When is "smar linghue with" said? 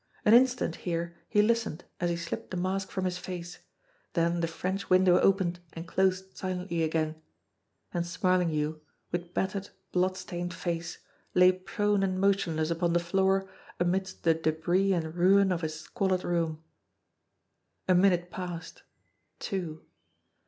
8.03-9.31